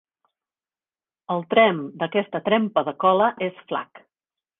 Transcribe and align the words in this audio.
El 1.35 1.43
tremp 1.53 1.83
d'aquesta 2.03 2.41
trempa 2.47 2.85
de 2.89 2.95
cola 3.05 3.29
és 3.49 3.61
flac. 3.73 4.03